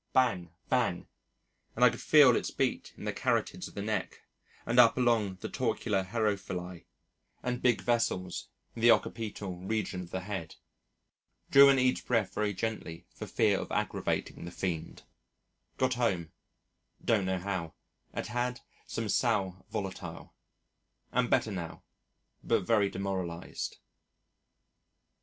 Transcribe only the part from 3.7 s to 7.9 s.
the neck and up along the Torcular herophili and big